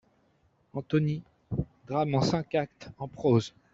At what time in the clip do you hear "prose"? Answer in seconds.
3.07-3.53